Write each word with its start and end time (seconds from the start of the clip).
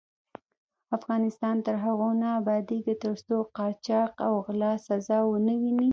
افغانستان 0.97 1.55
تر 1.65 1.75
هغو 1.85 2.09
نه 2.21 2.29
ابادیږي، 2.39 2.95
ترڅو 3.03 3.35
قاچاق 3.57 4.11
او 4.25 4.33
غلا 4.45 4.73
سزا 4.87 5.19
ونه 5.25 5.53
ويني. 5.61 5.89